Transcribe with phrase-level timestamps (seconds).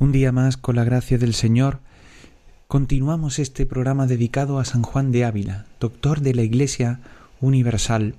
[0.00, 1.80] Un día más, con la gracia del Señor,
[2.68, 7.00] continuamos este programa dedicado a San Juan de Ávila, doctor de la Iglesia
[7.42, 8.14] Universal,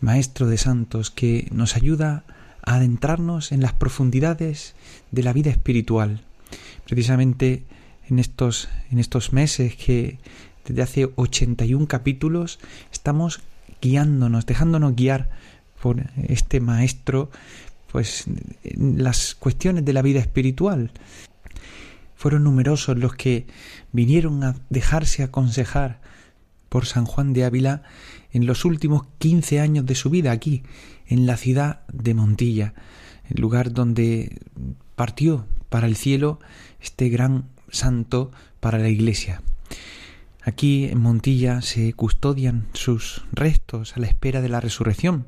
[0.00, 2.24] maestro de santos, que nos ayuda
[2.66, 4.74] a adentrarnos en las profundidades
[5.12, 6.22] de la vida espiritual.
[6.84, 7.62] Precisamente
[8.08, 10.18] en estos, en estos meses que
[10.66, 12.58] desde hace 81 capítulos
[12.90, 13.40] estamos
[13.80, 15.30] guiándonos, dejándonos guiar
[15.80, 17.30] por este maestro,
[17.92, 18.24] pues
[18.74, 20.90] las cuestiones de la vida espiritual.
[22.16, 23.46] Fueron numerosos los que
[23.92, 26.00] vinieron a dejarse aconsejar
[26.68, 27.82] por San Juan de Ávila
[28.32, 30.62] en los últimos quince años de su vida aquí,
[31.06, 32.72] en la ciudad de Montilla,
[33.28, 34.40] el lugar donde
[34.96, 36.38] partió para el cielo
[36.80, 39.42] este gran santo para la iglesia.
[40.42, 45.26] Aquí en Montilla se custodian sus restos a la espera de la resurrección.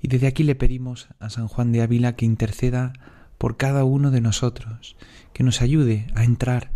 [0.00, 2.92] Y desde aquí le pedimos a San Juan de Ávila que interceda
[3.38, 4.96] por cada uno de nosotros,
[5.32, 6.70] que nos ayude a entrar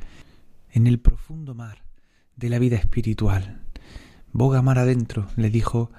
[0.70, 1.82] en el profundo mar
[2.36, 3.60] de la vida espiritual.
[4.32, 5.90] Boga mar adentro, le dijo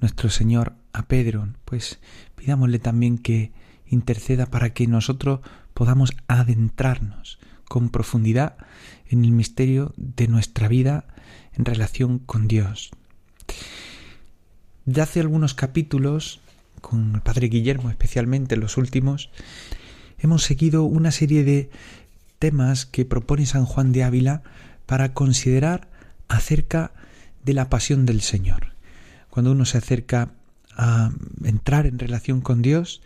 [0.00, 2.00] nuestro Señor a Pedro, pues
[2.36, 3.52] pidámosle también que
[3.86, 5.40] interceda para que nosotros
[5.74, 8.56] podamos adentrarnos con profundidad
[9.06, 11.06] en el misterio de nuestra vida
[11.54, 12.90] en relación con Dios.
[14.84, 16.40] De hace algunos capítulos,
[16.82, 19.30] con el Padre Guillermo especialmente los últimos,
[20.18, 21.70] hemos seguido una serie de
[22.38, 24.42] temas que propone San Juan de Ávila
[24.84, 25.88] para considerar
[26.28, 26.92] acerca
[27.44, 28.74] de la pasión del Señor.
[29.30, 30.32] Cuando uno se acerca
[30.76, 31.10] a
[31.44, 33.00] entrar en relación con Dios,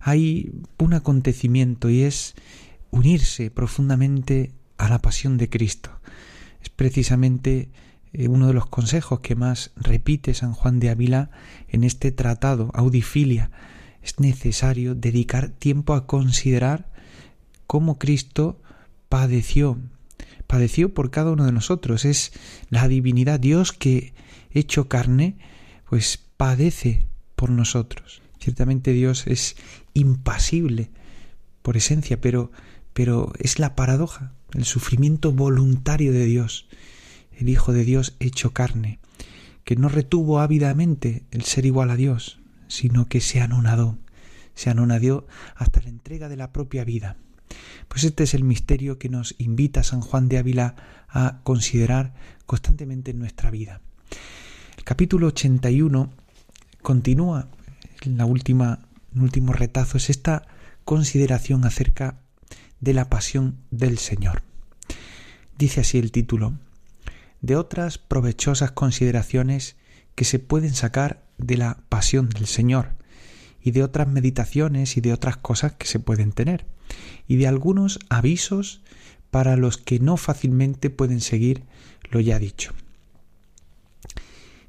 [0.00, 2.34] hay un acontecimiento y es
[2.90, 5.90] unirse profundamente a la pasión de Cristo.
[6.60, 7.70] Es precisamente
[8.28, 11.30] uno de los consejos que más repite San Juan de Ávila
[11.68, 13.50] en este tratado, Audifilia.
[14.02, 16.90] Es necesario dedicar tiempo a considerar
[17.66, 18.60] cómo Cristo
[19.08, 19.78] padeció,
[20.46, 22.04] padeció por cada uno de nosotros.
[22.04, 22.32] Es
[22.68, 24.12] la divinidad, Dios que
[24.50, 25.36] hecho carne,
[25.88, 27.06] pues padece
[27.36, 28.22] por nosotros.
[28.40, 29.56] Ciertamente Dios es
[29.94, 30.90] impasible
[31.62, 32.50] por esencia, pero,
[32.92, 36.66] pero es la paradoja el sufrimiento voluntario de Dios,
[37.38, 38.98] el Hijo de Dios hecho carne,
[39.64, 43.98] que no retuvo ávidamente el ser igual a Dios, sino que se anonadó,
[44.54, 47.16] se anonadó hasta la entrega de la propia vida.
[47.88, 50.74] Pues este es el misterio que nos invita San Juan de Ávila
[51.08, 52.14] a considerar
[52.46, 53.80] constantemente en nuestra vida.
[54.78, 56.10] El capítulo 81
[56.80, 57.48] continúa,
[58.02, 58.80] en la última,
[59.14, 60.46] el último retazo, es esta
[60.84, 62.18] consideración acerca
[62.80, 64.42] de la pasión del Señor.
[65.56, 66.54] Dice así el título,
[67.42, 69.76] de otras provechosas consideraciones
[70.14, 72.94] que se pueden sacar de la pasión del Señor,
[73.62, 76.66] y de otras meditaciones y de otras cosas que se pueden tener,
[77.28, 78.82] y de algunos avisos
[79.30, 81.64] para los que no fácilmente pueden seguir
[82.10, 82.72] lo ya dicho.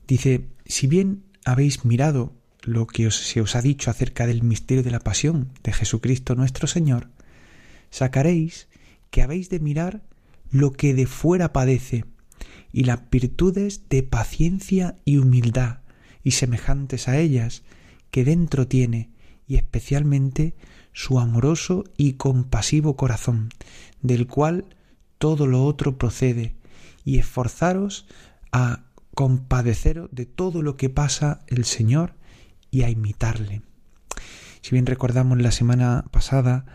[0.08, 4.92] Dice, si bien habéis mirado lo que se os ha dicho acerca del misterio de
[4.92, 7.10] la pasión de Jesucristo nuestro Señor,
[7.90, 8.68] sacaréis
[9.12, 10.02] que habéis de mirar
[10.50, 12.06] lo que de fuera padece
[12.74, 15.80] y las virtudes de paciencia y humildad
[16.24, 17.64] y semejantes a ellas
[18.12, 19.12] que dentro tiene
[19.48, 20.56] y especialmente
[20.92, 23.50] su amoroso y compasivo corazón,
[24.02, 24.66] del cual
[25.18, 26.56] todo lo otro procede,
[27.06, 28.08] y esforzaros
[28.52, 32.16] a compadeceros de todo lo que pasa el Señor
[32.72, 33.62] y a imitarle.
[34.62, 36.66] Si bien recordamos la semana pasada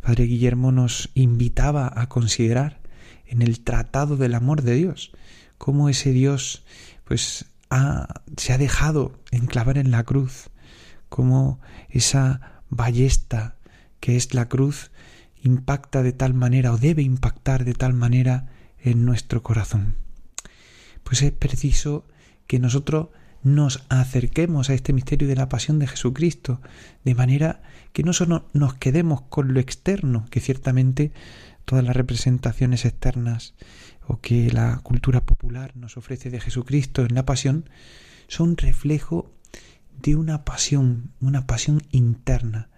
[0.00, 2.79] Padre Guillermo nos invitaba a considerar
[3.30, 5.12] en el tratado del amor de Dios
[5.60, 6.64] cómo ese Dios
[7.04, 7.44] pues
[8.38, 10.48] se ha dejado enclavar en la cruz,
[11.10, 11.60] cómo
[11.90, 13.56] esa ballesta
[14.00, 14.90] que es la cruz
[15.42, 18.46] impacta de tal manera o debe impactar de tal manera
[18.78, 19.96] en nuestro corazón.
[21.04, 22.06] Pues es preciso
[22.46, 23.08] que nosotros
[23.42, 26.62] nos acerquemos a este misterio de la pasión de Jesucristo,
[27.04, 27.60] de manera
[27.92, 31.12] que no solo nos quedemos con lo externo, que ciertamente
[31.70, 33.54] todas las representaciones externas
[34.08, 37.70] o que la cultura popular nos ofrece de Jesucristo en la pasión,
[38.26, 39.30] son reflejo
[40.02, 42.70] de una pasión, una pasión interna,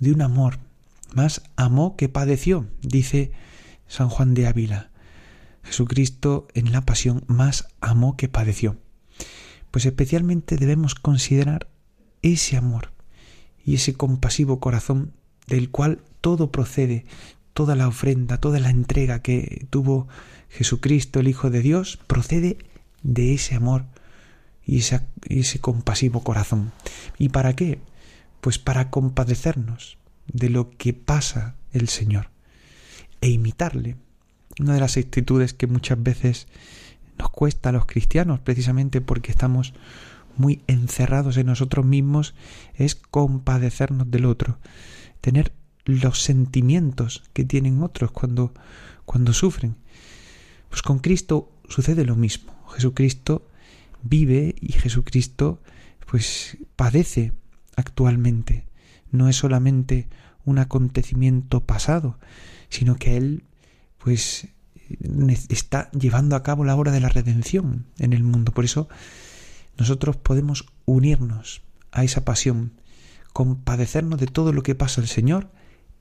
[0.00, 0.60] de un amor
[1.12, 3.32] más amó que padeció, dice
[3.86, 4.88] San Juan de Ávila.
[5.62, 8.78] Jesucristo en la pasión más amó que padeció.
[9.70, 11.68] Pues especialmente debemos considerar
[12.22, 12.92] ese amor
[13.62, 15.12] y ese compasivo corazón
[15.48, 17.04] del cual todo procede,
[17.56, 20.08] toda la ofrenda, toda la entrega que tuvo
[20.50, 22.58] Jesucristo, el Hijo de Dios, procede
[23.02, 23.86] de ese amor
[24.62, 26.72] y ese, compasivo corazón.
[27.16, 27.78] ¿Y para qué?
[28.42, 29.96] Pues para compadecernos
[30.30, 32.28] de lo que pasa el Señor
[33.22, 33.96] e imitarle.
[34.60, 36.48] Una de las actitudes que muchas veces
[37.18, 39.72] nos cuesta a los cristianos, precisamente porque estamos
[40.36, 42.34] muy encerrados en nosotros mismos,
[42.74, 44.58] es compadecernos del otro,
[45.22, 45.54] tener
[45.86, 48.52] los sentimientos que tienen otros cuando,
[49.04, 49.76] cuando sufren.
[50.68, 52.52] Pues con Cristo sucede lo mismo.
[52.74, 53.48] Jesucristo
[54.02, 55.62] vive y Jesucristo
[56.06, 57.32] pues padece
[57.76, 58.66] actualmente.
[59.10, 60.08] No es solamente
[60.44, 62.18] un acontecimiento pasado,
[62.68, 63.44] sino que Él
[63.98, 64.48] pues
[65.48, 68.52] está llevando a cabo la obra de la redención en el mundo.
[68.52, 68.88] Por eso
[69.78, 71.62] nosotros podemos unirnos
[71.92, 72.72] a esa pasión,
[73.32, 75.50] compadecernos de todo lo que pasa al Señor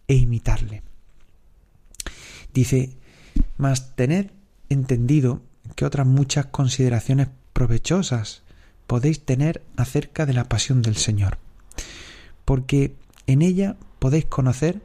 [0.07, 0.83] e imitarle.
[2.53, 2.91] Dice,
[3.57, 4.31] mas tened
[4.69, 5.41] entendido
[5.75, 8.43] que otras muchas consideraciones provechosas
[8.87, 11.37] podéis tener acerca de la pasión del Señor,
[12.45, 12.95] porque
[13.27, 14.81] en ella podéis conocer,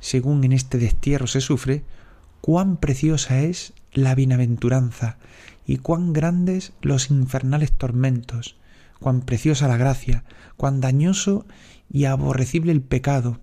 [0.00, 1.82] según en este destierro se sufre,
[2.40, 5.16] cuán preciosa es la bienaventuranza
[5.66, 8.56] y cuán grandes los infernales tormentos,
[9.00, 10.24] cuán preciosa la gracia,
[10.56, 11.46] cuán dañoso
[11.90, 13.40] y aborrecible el pecado,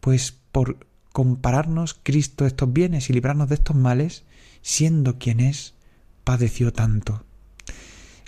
[0.00, 4.24] pues por compararnos Cristo estos bienes y librarnos de estos males,
[4.60, 5.74] siendo quien es,
[6.24, 7.22] padeció tanto.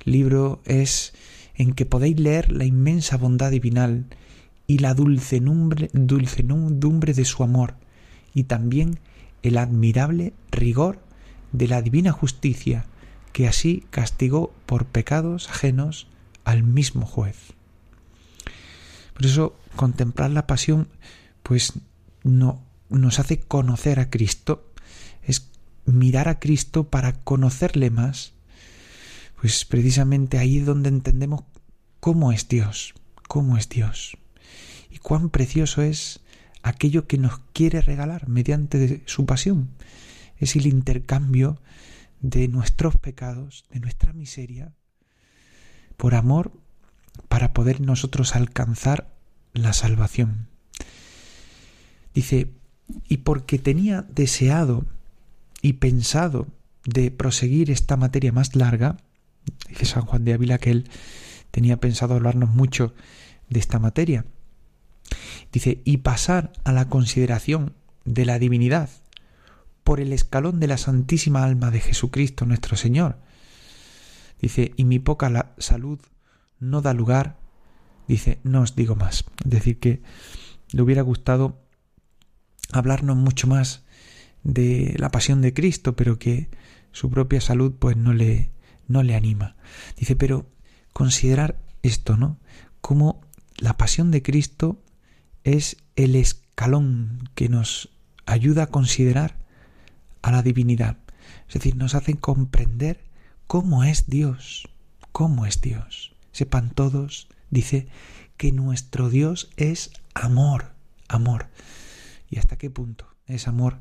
[0.04, 1.12] Libro es
[1.56, 4.06] en que podéis leer la inmensa bondad divinal
[4.68, 7.74] y la dulcenumbre, de su amor,
[8.32, 9.00] y también
[9.42, 11.00] el admirable rigor
[11.50, 12.86] de la divina justicia,
[13.32, 16.06] que así castigó por pecados ajenos
[16.44, 17.54] al mismo juez.
[19.14, 20.86] Por eso contemplar la pasión
[21.42, 21.72] pues
[22.22, 24.72] no nos hace conocer a Cristo,
[25.22, 25.50] es
[25.84, 28.32] mirar a Cristo para conocerle más,
[29.40, 31.44] pues precisamente ahí es donde entendemos
[32.00, 32.94] cómo es Dios,
[33.28, 34.16] cómo es Dios
[34.90, 36.20] y cuán precioso es
[36.62, 39.70] aquello que nos quiere regalar mediante su pasión.
[40.36, 41.60] Es el intercambio
[42.20, 44.74] de nuestros pecados, de nuestra miseria,
[45.96, 46.52] por amor
[47.28, 49.14] para poder nosotros alcanzar
[49.52, 50.48] la salvación.
[52.14, 52.50] Dice,
[53.08, 54.84] y porque tenía deseado
[55.62, 56.46] y pensado
[56.84, 58.96] de proseguir esta materia más larga,
[59.68, 60.90] dice San Juan de Ávila que él
[61.50, 62.94] tenía pensado hablarnos mucho
[63.48, 64.24] de esta materia.
[65.52, 67.74] Dice, y pasar a la consideración
[68.04, 68.88] de la divinidad
[69.84, 73.18] por el escalón de la Santísima Alma de Jesucristo nuestro Señor.
[74.40, 75.98] Dice, y mi poca salud
[76.60, 77.36] no da lugar,
[78.06, 79.24] dice, no os digo más.
[79.44, 80.02] Es decir, que
[80.72, 81.58] le hubiera gustado
[82.72, 83.84] hablarnos mucho más
[84.42, 86.48] de la pasión de Cristo, pero que
[86.92, 88.50] su propia salud pues no le,
[88.88, 89.56] no le anima.
[89.96, 90.46] Dice, pero
[90.92, 92.38] considerar esto, ¿no?
[92.80, 93.20] Como
[93.56, 94.82] la pasión de Cristo
[95.44, 97.90] es el escalón que nos
[98.26, 99.36] ayuda a considerar
[100.22, 100.96] a la divinidad.
[101.48, 103.04] Es decir, nos hace comprender
[103.46, 104.68] cómo es Dios,
[105.12, 106.14] cómo es Dios.
[106.32, 107.88] Sepan todos, dice,
[108.36, 110.72] que nuestro Dios es amor,
[111.08, 111.48] amor.
[112.30, 113.80] ¿Y hasta qué punto es amor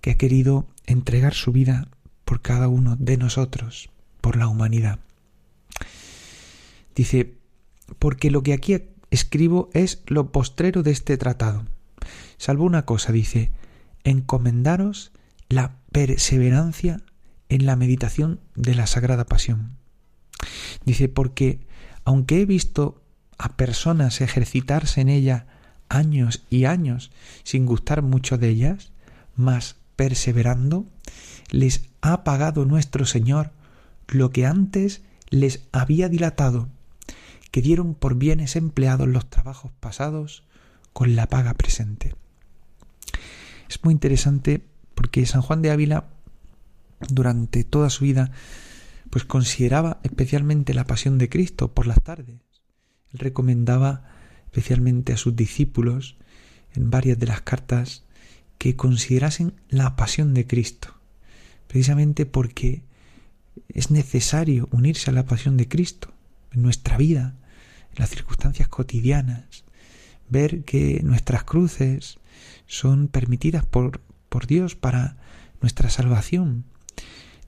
[0.00, 1.88] que ha querido entregar su vida
[2.24, 3.90] por cada uno de nosotros,
[4.20, 5.00] por la humanidad?
[6.94, 7.34] Dice,
[7.98, 8.76] porque lo que aquí
[9.10, 11.64] escribo es lo postrero de este tratado.
[12.36, 13.50] Salvo una cosa, dice,
[14.04, 15.12] encomendaros
[15.48, 17.00] la perseverancia
[17.48, 19.76] en la meditación de la Sagrada Pasión.
[20.84, 21.66] Dice, porque
[22.04, 23.02] aunque he visto
[23.38, 25.46] a personas ejercitarse en ella
[25.88, 27.10] años y años
[27.44, 28.92] sin gustar mucho de ellas,
[29.36, 30.86] mas perseverando,
[31.50, 33.50] les ha pagado nuestro Señor
[34.06, 36.68] lo que antes les había dilatado,
[37.50, 40.44] que dieron por bienes empleados los trabajos pasados
[40.92, 42.14] con la paga presente.
[43.68, 44.64] Es muy interesante
[44.94, 46.06] porque San Juan de Ávila
[47.08, 48.30] durante toda su vida
[49.10, 52.40] pues consideraba especialmente la pasión de Cristo por las tardes.
[53.12, 54.04] Él recomendaba
[54.48, 56.16] especialmente a sus discípulos
[56.74, 58.04] en varias de las cartas
[58.56, 60.94] que considerasen la pasión de Cristo,
[61.66, 62.82] precisamente porque
[63.68, 66.14] es necesario unirse a la pasión de Cristo
[66.52, 67.36] en nuestra vida,
[67.92, 69.64] en las circunstancias cotidianas,
[70.30, 72.18] ver que nuestras cruces
[72.66, 74.00] son permitidas por,
[74.30, 75.18] por Dios para
[75.60, 76.64] nuestra salvación.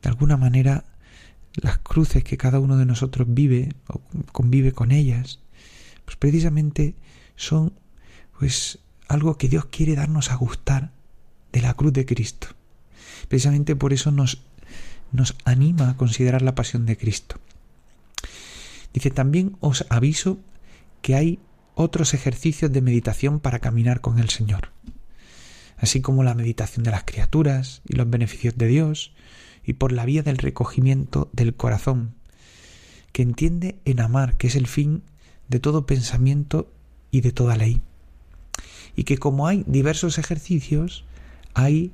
[0.03, 0.85] De alguna manera,
[1.55, 4.03] las cruces que cada uno de nosotros vive o
[4.33, 5.41] convive con ellas,
[6.11, 6.97] pues precisamente
[7.37, 7.73] son
[8.37, 10.91] pues algo que Dios quiere darnos a gustar
[11.53, 12.49] de la cruz de Cristo.
[13.29, 14.43] Precisamente por eso nos,
[15.13, 17.37] nos anima a considerar la pasión de Cristo.
[18.93, 20.41] Dice, también os aviso
[21.01, 21.39] que hay
[21.77, 24.71] otros ejercicios de meditación para caminar con el Señor,
[25.77, 29.13] así como la meditación de las criaturas y los beneficios de Dios,
[29.65, 32.17] y por la vía del recogimiento del corazón,
[33.13, 35.05] que entiende en amar, que es el fin
[35.51, 36.73] de todo pensamiento
[37.11, 37.83] y de toda ley.
[38.97, 41.05] Y que como hay diversos ejercicios,
[41.55, 41.93] hay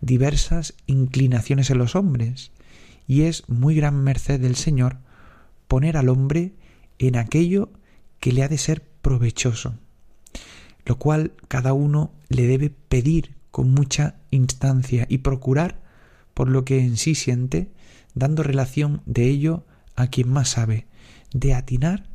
[0.00, 2.52] diversas inclinaciones en los hombres,
[3.06, 4.98] y es muy gran merced del Señor
[5.68, 6.54] poner al hombre
[6.98, 7.70] en aquello
[8.20, 9.74] que le ha de ser provechoso,
[10.86, 15.82] lo cual cada uno le debe pedir con mucha instancia y procurar
[16.34, 17.70] por lo que en sí siente,
[18.14, 19.66] dando relación de ello
[19.96, 20.86] a quien más sabe,
[21.34, 22.11] de atinar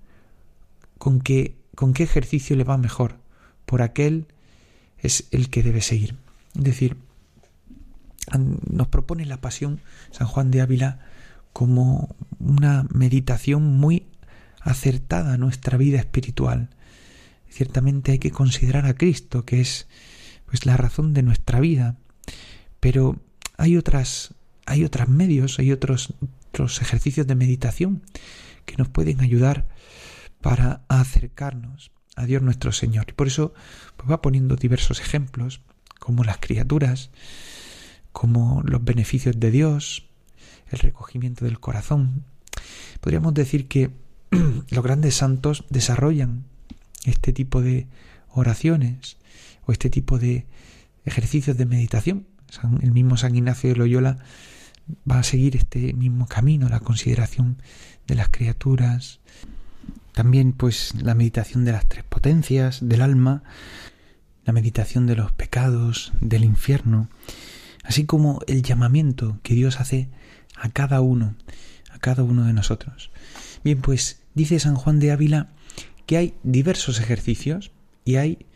[0.97, 3.17] con qué, con qué ejercicio le va mejor,
[3.65, 4.27] por aquel
[4.97, 6.15] es el que debe seguir.
[6.55, 6.97] Es decir,
[8.69, 9.79] nos propone la pasión
[10.11, 10.99] San Juan de Ávila
[11.53, 14.05] como una meditación muy
[14.61, 16.69] acertada a nuestra vida espiritual.
[17.49, 19.87] Ciertamente hay que considerar a Cristo, que es
[20.45, 21.95] pues la razón de nuestra vida,
[22.79, 23.17] pero
[23.57, 24.33] hay otras
[24.67, 26.13] hay otros medios, hay otros,
[26.49, 28.03] otros ejercicios de meditación
[28.65, 29.65] que nos pueden ayudar
[30.41, 33.05] para acercarnos a Dios nuestro Señor.
[33.09, 33.53] Y por eso
[33.95, 35.61] pues, va poniendo diversos ejemplos,
[35.99, 37.09] como las criaturas,
[38.11, 40.07] como los beneficios de Dios,
[40.69, 42.23] el recogimiento del corazón.
[43.01, 43.91] Podríamos decir que
[44.69, 46.45] los grandes santos desarrollan
[47.05, 47.87] este tipo de
[48.29, 49.17] oraciones
[49.65, 50.45] o este tipo de
[51.05, 52.27] ejercicios de meditación.
[52.81, 54.17] el mismo San Ignacio de Loyola
[55.09, 57.61] va a seguir este mismo camino, la consideración
[58.07, 59.19] de las criaturas,
[60.17, 63.43] también pues la meditación de las tres potencias del alma,
[64.45, 67.07] la meditación de los pecados, del infierno,
[67.83, 70.09] así como el llamamiento que Dios hace
[70.55, 71.35] a cada uno,
[71.91, 73.11] a cada uno de nosotros.
[73.63, 75.49] Bien, pues dice San Juan de Ávila
[76.07, 77.69] que hay diversos ejercicios
[78.03, 78.47] y hay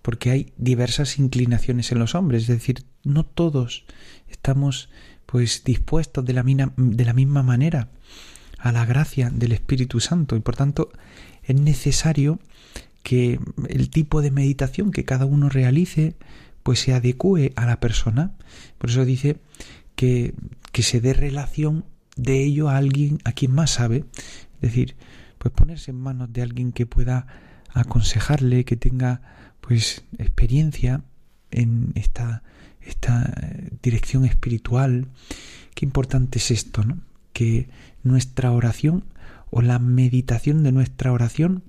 [0.00, 3.84] porque hay diversas inclinaciones en los hombres, es decir, no todos
[4.30, 4.88] estamos
[5.26, 7.90] pues dispuestos de la, de la misma manera
[8.62, 10.90] a la gracia del Espíritu Santo y por tanto
[11.42, 12.38] es necesario
[13.02, 16.14] que el tipo de meditación que cada uno realice
[16.62, 18.32] pues se adecue a la persona.
[18.78, 19.38] Por eso dice
[19.96, 20.34] que,
[20.70, 21.84] que se dé relación
[22.16, 24.04] de ello a alguien a quien más sabe.
[24.54, 24.94] Es decir,
[25.38, 27.26] pues ponerse en manos de alguien que pueda
[27.74, 29.22] aconsejarle, que tenga
[29.60, 31.02] pues experiencia
[31.50, 32.44] en esta,
[32.80, 33.34] esta
[33.82, 35.08] dirección espiritual.
[35.74, 37.00] Qué importante es esto, ¿no?
[37.32, 37.68] Que
[38.02, 39.04] nuestra oración
[39.50, 41.62] o la meditación de nuestra oración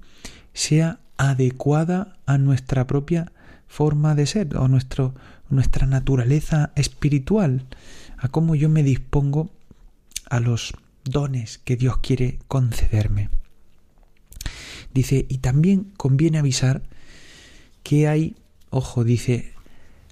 [0.54, 3.32] sea adecuada a nuestra propia
[3.68, 5.16] forma de ser o nuestro,
[5.50, 7.66] nuestra naturaleza espiritual,
[8.18, 9.52] a cómo yo me dispongo
[10.30, 13.30] a los dones que Dios quiere concederme.
[14.94, 16.84] Dice, y también conviene avisar
[17.84, 18.36] que hay,
[18.70, 19.54] ojo, dice,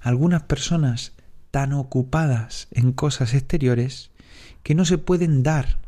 [0.02, 1.14] algunas personas
[1.52, 4.11] tan ocupadas en cosas exteriores
[4.64, 5.80] que no se pueden dar,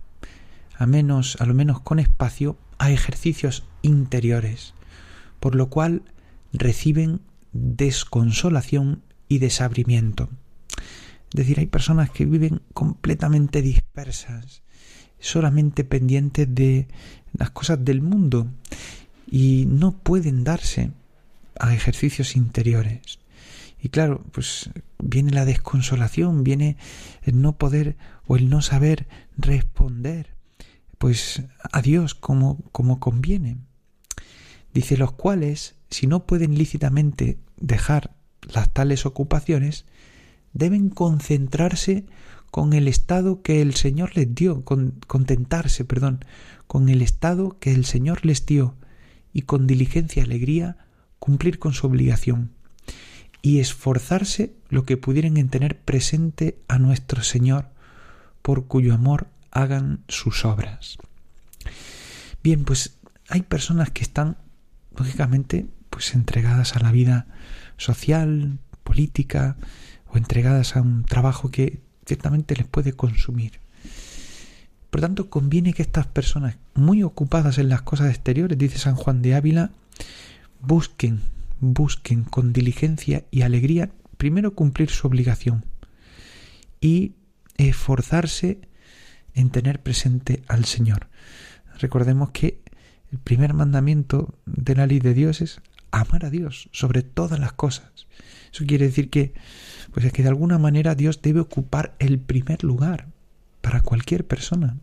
[0.78, 4.74] a menos, a lo menos con espacio, a ejercicios interiores,
[5.40, 6.04] por lo cual
[6.52, 10.30] reciben desconsolación y desabrimiento.
[11.34, 14.62] Es decir, hay personas que viven completamente dispersas,
[15.20, 16.88] solamente pendientes de
[17.38, 18.48] las cosas del mundo
[19.30, 20.92] y no pueden darse
[21.60, 23.20] a ejercicios interiores.
[23.82, 26.78] Y claro, pues viene la desconsolación, viene
[27.24, 30.34] el no poder o el no saber responder
[30.98, 33.58] pues a Dios como, como conviene.
[34.74, 38.16] Dice los cuales si no pueden lícitamente dejar
[38.54, 39.86] las tales ocupaciones,
[40.54, 42.06] deben concentrarse
[42.52, 46.24] con el estado que el Señor les dio, contentarse, perdón,
[46.68, 48.76] con el estado que el Señor les dio
[49.34, 50.78] y con diligencia y alegría
[51.20, 52.52] cumplir con su obligación
[53.42, 57.73] y esforzarse lo que pudieran en tener presente a nuestro Señor,
[58.44, 60.98] por cuyo amor hagan sus obras.
[62.44, 64.38] Bien, pues hay personas que están,
[64.96, 67.26] lógicamente, pues entregadas a la vida
[67.78, 69.56] social, política
[70.08, 73.60] o entregadas a un trabajo que ciertamente les puede consumir.
[74.92, 79.24] Por tanto, conviene que estas personas muy ocupadas en las cosas exteriores, dice San Juan
[79.24, 79.72] de Ávila,
[80.62, 81.22] busquen,
[81.60, 85.66] busquen con diligencia y alegría primero cumplir su obligación
[86.80, 87.14] y
[87.70, 88.62] esforzarse
[89.34, 91.10] en tener presente al Señor.
[91.80, 92.62] Recordemos que
[93.12, 97.54] el primer mandamiento de la ley de Dios es amar a Dios sobre todas las
[97.54, 98.08] cosas.
[98.52, 99.34] Eso quiere decir que,
[99.92, 103.08] pues es que de alguna manera Dios debe ocupar el primer lugar
[103.62, 104.78] para cualquier persona.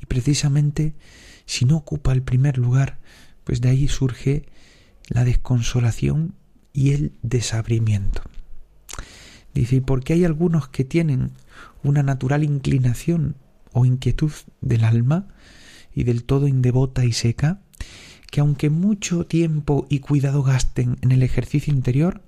[0.00, 0.94] Y precisamente
[1.46, 2.98] si no ocupa el primer lugar,
[3.44, 4.46] pues de ahí surge
[5.08, 6.34] la desconsolación
[6.72, 8.22] y el desabrimiento.
[9.54, 11.32] Dice, ¿y por qué hay algunos que tienen
[11.82, 13.36] una natural inclinación
[13.72, 15.28] o inquietud del alma
[15.94, 17.60] y del todo indevota y seca,
[18.30, 22.22] que aunque mucho tiempo y cuidado gasten en el ejercicio interior,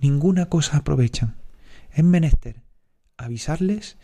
[0.00, 1.36] ninguna cosa aprovechan.
[1.92, 2.62] Es menester
[3.18, 3.98] avisarles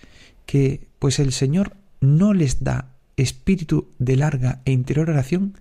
[0.46, 5.54] que, pues el Señor no les da espíritu de larga e interior oración,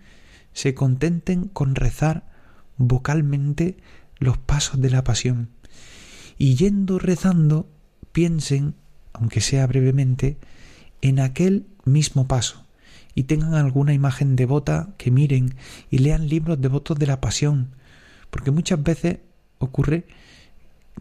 [0.53, 2.29] se contenten con rezar
[2.77, 3.77] vocalmente
[4.19, 5.49] los pasos de la pasión,
[6.37, 7.67] y yendo rezando
[8.11, 8.75] piensen,
[9.13, 10.37] aunque sea brevemente,
[11.01, 12.65] en aquel mismo paso,
[13.15, 15.55] y tengan alguna imagen devota que miren
[15.89, 17.69] y lean libros devotos de la pasión,
[18.29, 19.19] porque muchas veces
[19.59, 20.05] ocurre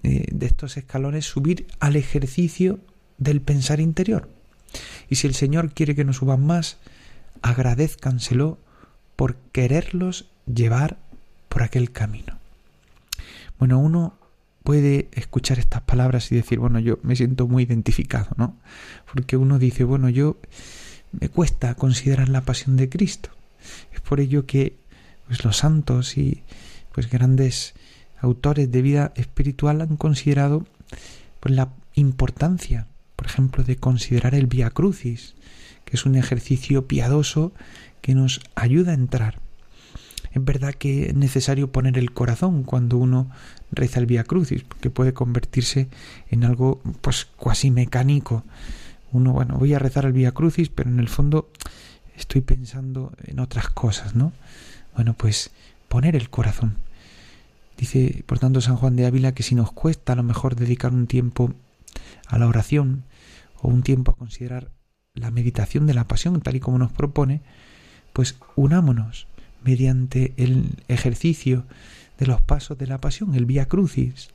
[0.03, 2.81] eh, de estos escalones subir al ejercicio
[3.19, 4.29] del pensar interior.
[5.09, 6.79] Y si el Señor quiere que nos suban más,
[7.43, 8.59] agradezcanselo
[9.17, 10.99] por quererlos llevar
[11.49, 12.39] por aquel camino.
[13.59, 14.19] Bueno, uno
[14.67, 18.57] puede escuchar estas palabras y decir, bueno, yo me siento muy identificado, ¿no?
[19.11, 20.37] Porque uno dice, bueno, yo
[21.13, 23.31] me cuesta considerar la pasión de Cristo.
[23.95, 24.77] Es por ello que
[25.27, 26.43] pues, los santos y
[26.93, 27.75] pues grandes
[28.21, 30.67] autores de vida espiritual han considerado
[31.41, 35.35] pues, la importancia por ejemplo, de considerar el Via Crucis,
[35.85, 37.53] que es un ejercicio piadoso
[38.03, 39.41] que nos ayuda a entrar.
[40.37, 43.31] Es verdad que es necesario poner el corazón cuando uno
[43.73, 45.89] reza el Via Crucis, porque puede convertirse
[46.29, 48.45] en algo pues cuasi mecánico.
[49.13, 51.49] Uno, bueno, voy a rezar el Via Crucis, pero en el fondo
[52.19, 54.35] estoy pensando en otras cosas, ¿no?
[54.95, 55.53] Bueno, pues
[55.89, 56.77] poner el corazón.
[57.79, 60.93] Dice, por tanto, San Juan de Ávila que si nos cuesta a lo mejor dedicar
[60.93, 61.55] un tiempo
[62.27, 63.05] a la oración
[63.63, 64.71] o un tiempo a considerar
[65.15, 67.41] la meditación de la pasión tal y como nos propone,
[68.13, 69.29] pues unámonos
[69.67, 71.65] mediante el ejercicio
[72.19, 74.31] de los pasos de la pasión, el vía crucis.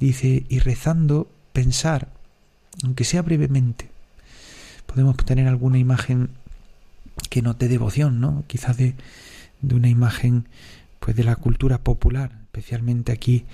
[0.00, 2.08] Dice, y rezando, pensar,
[2.82, 3.88] aunque sea brevemente.
[4.84, 6.30] Podemos tener alguna imagen
[7.30, 8.44] que no te devoción, ¿no?
[8.46, 8.94] Quizás de,
[9.62, 10.46] de una imagen
[11.00, 13.44] pues de la cultura popular, especialmente aquí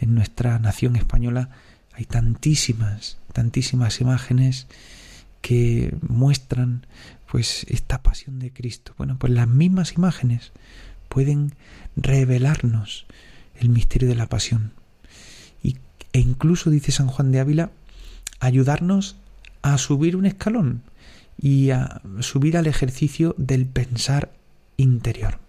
[0.00, 1.50] en nuestra nación española,
[1.92, 4.66] hay tantísimas, tantísimas imágenes
[5.44, 6.86] que muestran
[7.30, 8.94] pues esta pasión de Cristo.
[8.96, 10.52] Bueno, pues las mismas imágenes
[11.10, 11.52] pueden
[11.96, 13.04] revelarnos
[13.54, 14.72] el misterio de la pasión.
[15.62, 15.76] Y,
[16.14, 17.72] e incluso, dice San Juan de Ávila,
[18.40, 19.16] ayudarnos
[19.60, 20.80] a subir un escalón
[21.38, 24.32] y a subir al ejercicio del pensar
[24.78, 25.40] interior.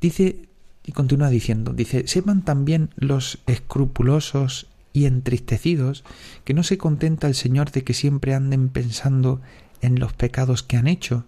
[0.00, 0.48] Dice
[0.84, 6.04] y continúa diciendo, dice, sepan también los escrupulosos y entristecidos
[6.44, 9.40] que no se contenta el Señor de que siempre anden pensando
[9.80, 11.24] en los pecados que han hecho,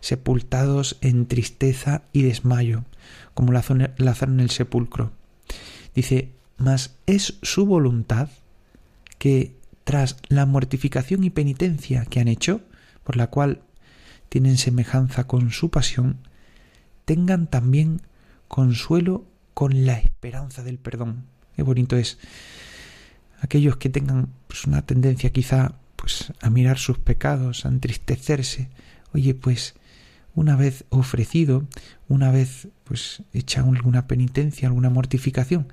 [0.00, 2.84] sepultados en tristeza y desmayo,
[3.34, 5.12] como Lázaro en el sepulcro.
[5.94, 8.28] Dice, mas es su voluntad
[9.18, 12.60] que tras la mortificación y penitencia que han hecho,
[13.04, 13.62] por la cual
[14.28, 16.18] tienen semejanza con su pasión,
[17.04, 18.00] tengan también
[18.48, 21.24] consuelo con la esperanza del perdón.
[21.56, 22.18] Qué bonito es.
[23.42, 28.68] Aquellos que tengan pues, una tendencia quizá pues, a mirar sus pecados, a entristecerse,
[29.12, 29.74] oye, pues
[30.36, 31.64] una vez ofrecido,
[32.08, 35.72] una vez pues hecha alguna penitencia, alguna mortificación,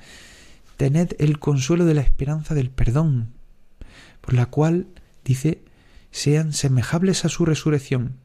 [0.77, 3.29] tened el consuelo de la esperanza del perdón,
[4.19, 4.87] por la cual,
[5.23, 5.63] dice,
[6.09, 8.15] sean semejables a su resurrección,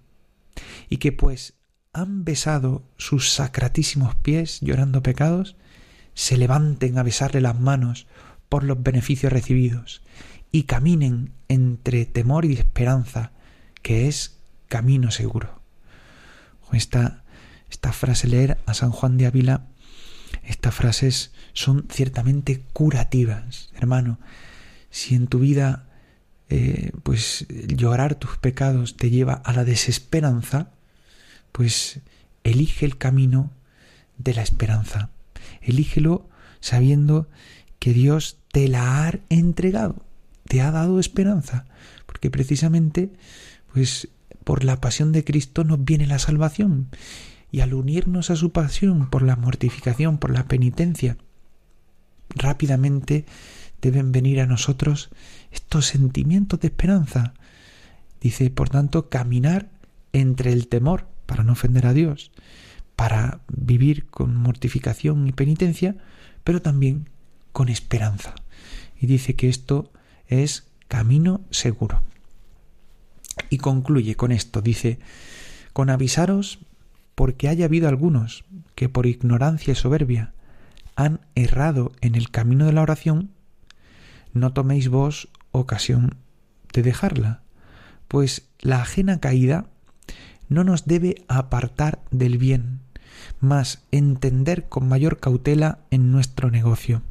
[0.88, 1.52] y que pues
[1.92, 5.54] han besado sus sacratísimos pies llorando pecados,
[6.14, 8.06] se levanten a besarle las manos
[8.54, 10.00] por los beneficios recibidos
[10.52, 13.32] y caminen entre temor y esperanza,
[13.82, 14.38] que es
[14.68, 15.60] camino seguro.
[16.72, 17.24] Esta,
[17.68, 19.66] esta frase leer a San Juan de Ávila,
[20.44, 24.20] estas frases son ciertamente curativas, hermano.
[24.88, 25.88] Si en tu vida
[26.48, 30.70] eh, pues llorar tus pecados te lleva a la desesperanza,
[31.50, 32.02] pues
[32.44, 33.50] elige el camino
[34.16, 35.10] de la esperanza.
[35.60, 36.28] Elígelo
[36.60, 37.28] sabiendo
[37.80, 39.96] que Dios te la ha entregado,
[40.46, 41.66] te ha dado esperanza,
[42.06, 43.10] porque precisamente
[43.72, 44.06] pues
[44.44, 46.86] por la pasión de Cristo nos viene la salvación
[47.50, 51.16] y al unirnos a su pasión por la mortificación, por la penitencia,
[52.28, 53.24] rápidamente
[53.82, 55.10] deben venir a nosotros
[55.50, 57.34] estos sentimientos de esperanza.
[58.20, 59.68] Dice, por tanto, caminar
[60.12, 62.30] entre el temor para no ofender a Dios,
[62.94, 65.96] para vivir con mortificación y penitencia,
[66.44, 67.08] pero también
[67.50, 68.36] con esperanza.
[69.00, 69.90] Y dice que esto
[70.26, 72.02] es camino seguro.
[73.50, 74.98] Y concluye con esto, dice,
[75.72, 76.60] con avisaros
[77.14, 80.32] porque haya habido algunos que por ignorancia y soberbia
[80.96, 83.30] han errado en el camino de la oración,
[84.32, 86.16] no toméis vos ocasión
[86.72, 87.42] de dejarla,
[88.08, 89.66] pues la ajena caída
[90.48, 92.80] no nos debe apartar del bien,
[93.40, 97.02] mas entender con mayor cautela en nuestro negocio.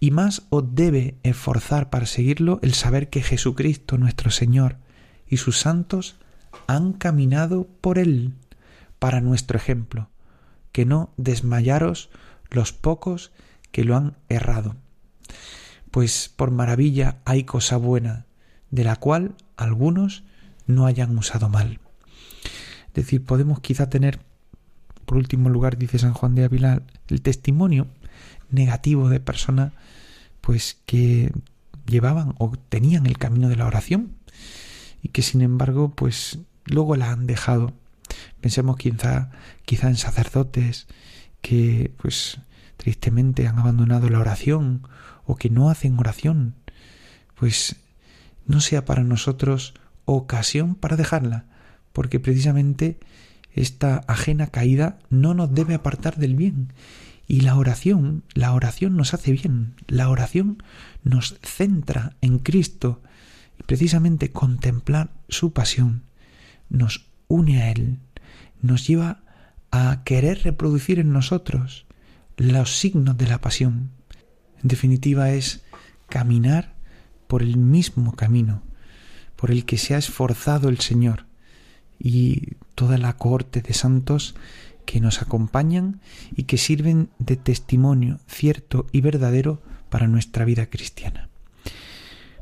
[0.00, 4.76] Y más os debe esforzar para seguirlo el saber que Jesucristo nuestro Señor
[5.26, 6.16] y sus santos
[6.66, 8.34] han caminado por él
[8.98, 10.08] para nuestro ejemplo,
[10.72, 12.10] que no desmayaros
[12.50, 13.32] los pocos
[13.72, 14.76] que lo han errado.
[15.90, 18.26] Pues por maravilla hay cosa buena,
[18.70, 20.24] de la cual algunos
[20.66, 21.80] no hayan usado mal.
[22.88, 24.20] Es decir, podemos quizá tener,
[25.06, 27.86] por último lugar, dice San Juan de Ávila, el testimonio
[28.50, 29.72] negativo de personas
[30.40, 31.32] pues que
[31.86, 34.16] llevaban o tenían el camino de la oración
[35.02, 37.74] y que sin embargo pues luego la han dejado
[38.40, 39.30] Pensemos quizá,
[39.64, 40.86] quizá en sacerdotes
[41.40, 42.40] que pues
[42.76, 44.82] tristemente han abandonado la oración
[45.24, 46.54] o que no hacen oración,
[47.34, 47.76] pues
[48.46, 51.44] no sea para nosotros ocasión para dejarla,
[51.92, 52.98] porque precisamente
[53.52, 56.72] esta ajena caída no nos debe apartar del bien.
[57.28, 60.62] Y la oración, la oración nos hace bien, la oración
[61.04, 63.02] nos centra en Cristo.
[63.58, 66.04] Y precisamente contemplar su pasión
[66.70, 67.98] nos une a Él,
[68.62, 69.22] nos lleva
[69.70, 71.86] a querer reproducir en nosotros
[72.36, 73.90] los signos de la pasión.
[74.62, 75.62] En definitiva es
[76.08, 76.74] caminar
[77.26, 78.62] por el mismo camino
[79.38, 81.26] por el que se ha esforzado el Señor.
[81.96, 84.34] Y toda la cohorte de santos
[84.88, 86.00] que nos acompañan
[86.34, 91.28] y que sirven de testimonio cierto y verdadero para nuestra vida cristiana.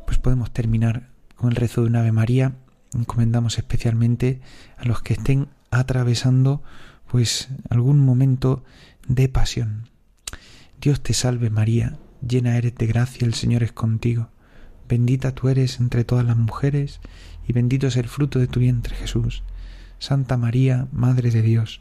[0.06, 2.52] Pues podemos terminar con el rezo de una Ave María.
[2.94, 4.40] Encomendamos especialmente
[4.76, 6.62] a los que estén atravesando
[7.10, 8.62] pues algún momento
[9.08, 9.88] de pasión.
[10.80, 14.28] Dios te salve María, llena eres de gracia, el Señor es contigo.
[14.88, 17.00] Bendita tú eres entre todas las mujeres,
[17.48, 19.42] y bendito es el fruto de tu vientre Jesús.
[19.98, 21.80] Santa María, Madre de Dios,